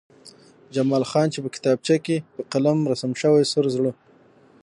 [0.73, 3.91] جمال خان چې په کتابچه کې په قلم رسم شوی سور زړه